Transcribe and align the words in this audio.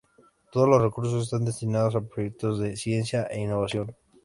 Todos 0.51 0.67
los 0.67 0.81
recursos 0.81 1.21
están 1.25 1.45
destinados 1.45 1.95
a 1.95 2.01
proyectos 2.01 2.57
de 2.57 2.75
ciencia 2.75 3.27
e 3.29 3.39
innovación. 3.39 3.95